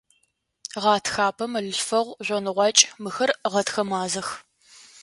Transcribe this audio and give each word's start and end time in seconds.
Гъэтхапэ, 0.81 1.45
мэлылъфэгъу, 1.51 2.17
жъоныгъуакӀ– 2.25 2.83
мыхэр 3.03 3.31
гъэтхэ 3.51 3.83
мазэх. 3.89 4.27